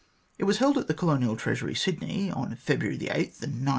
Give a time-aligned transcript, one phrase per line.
[0.39, 3.69] It was held at the Colonial Treasury, Sydney, on February 8 and 9, 1854.